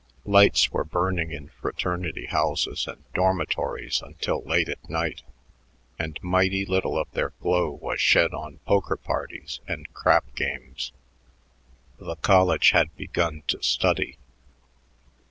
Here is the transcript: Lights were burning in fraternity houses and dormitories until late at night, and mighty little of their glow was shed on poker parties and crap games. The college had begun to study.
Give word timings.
Lights 0.25 0.71
were 0.71 0.83
burning 0.83 1.29
in 1.31 1.49
fraternity 1.49 2.25
houses 2.25 2.87
and 2.87 3.03
dormitories 3.13 4.01
until 4.01 4.41
late 4.41 4.67
at 4.67 4.89
night, 4.89 5.21
and 5.99 6.17
mighty 6.23 6.65
little 6.65 6.97
of 6.97 7.11
their 7.11 7.33
glow 7.39 7.69
was 7.69 8.01
shed 8.01 8.33
on 8.33 8.57
poker 8.65 8.97
parties 8.97 9.59
and 9.67 9.93
crap 9.93 10.33
games. 10.33 10.91
The 11.99 12.15
college 12.15 12.71
had 12.71 12.97
begun 12.97 13.43
to 13.49 13.61
study. 13.61 14.17